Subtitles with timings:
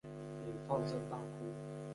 [0.47, 1.45] 也放声大哭